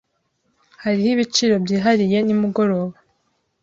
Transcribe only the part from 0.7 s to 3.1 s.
Hariho ibiciro byihariye nimugoroba?